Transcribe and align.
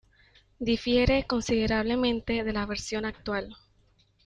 Difiere 0.57 1.27
considerablemente 1.27 2.43
de 2.43 2.53
la 2.53 2.65
versión 2.65 3.05
actual. 3.05 3.55